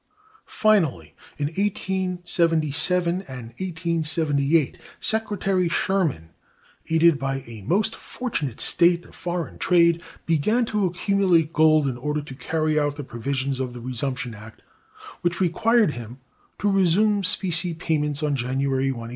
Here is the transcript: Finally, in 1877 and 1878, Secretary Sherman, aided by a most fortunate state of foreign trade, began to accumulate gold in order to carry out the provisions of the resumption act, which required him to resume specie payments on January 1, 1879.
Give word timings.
Finally, 0.47 1.13
in 1.37 1.45
1877 1.45 3.21
and 3.27 3.49
1878, 3.59 4.79
Secretary 4.99 5.69
Sherman, 5.69 6.31
aided 6.89 7.19
by 7.19 7.41
a 7.45 7.61
most 7.67 7.95
fortunate 7.95 8.59
state 8.59 9.05
of 9.05 9.13
foreign 9.13 9.59
trade, 9.59 10.01
began 10.25 10.65
to 10.65 10.87
accumulate 10.87 11.53
gold 11.53 11.87
in 11.87 11.97
order 11.99 12.23
to 12.23 12.33
carry 12.33 12.79
out 12.79 12.95
the 12.95 13.03
provisions 13.03 13.59
of 13.59 13.73
the 13.73 13.79
resumption 13.79 14.33
act, 14.33 14.63
which 15.21 15.39
required 15.39 15.91
him 15.91 16.19
to 16.57 16.67
resume 16.67 17.23
specie 17.23 17.75
payments 17.75 18.23
on 18.23 18.35
January 18.35 18.91
1, 18.91 19.01
1879. 19.01 19.09